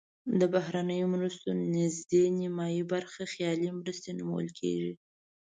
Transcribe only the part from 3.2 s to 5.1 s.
خیالي مرستې نومول کیږي.